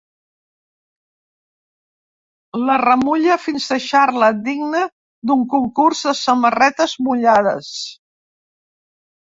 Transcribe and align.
La 2.69 2.77
remulla 2.83 3.37
fins 3.43 3.69
deixar-la 3.75 4.31
digna 4.49 4.83
d'un 5.33 5.47
concurs 5.55 6.03
de 6.09 6.17
samarretes 6.23 6.99
mullades. 7.11 7.73